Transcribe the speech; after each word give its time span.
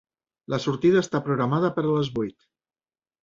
La 0.53 0.57
sortida 0.63 1.03
està 1.05 1.19
programada 1.27 1.71
per 1.75 1.83
a 1.85 1.91
les 1.99 2.09
vuit. 2.17 2.39